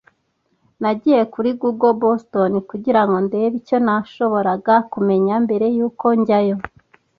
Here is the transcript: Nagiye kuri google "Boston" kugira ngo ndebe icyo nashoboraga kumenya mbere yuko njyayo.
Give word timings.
Nagiye 0.81 1.21
kuri 1.33 1.49
google 1.61 1.95
"Boston" 2.01 2.51
kugira 2.69 3.01
ngo 3.05 3.17
ndebe 3.25 3.55
icyo 3.61 3.77
nashoboraga 3.85 4.75
kumenya 4.91 5.35
mbere 5.45 5.65
yuko 5.77 6.05
njyayo. 6.19 6.57